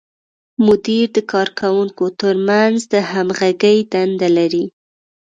[0.65, 4.65] مدیر د کارکوونکو تر منځ د همغږۍ دنده لري.